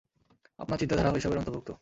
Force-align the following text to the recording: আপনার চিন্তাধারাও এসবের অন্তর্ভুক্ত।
আপনার 0.59 0.79
চিন্তাধারাও 0.79 1.17
এসবের 1.17 1.37
অন্তর্ভুক্ত। 1.37 1.71